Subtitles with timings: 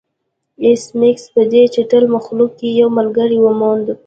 [0.63, 3.85] ایس میکس په دې چټل مخلوق کې یو ملګری وموند